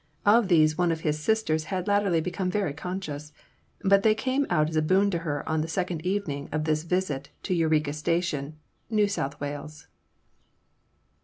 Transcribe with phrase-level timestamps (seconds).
[0.25, 3.31] Of these one of his sisters had latterly become very conscious;
[3.83, 6.81] but they came out as a boon to her on the second evening of this
[6.81, 8.57] visit to Eureka Station,
[8.89, 9.85] New South Wales.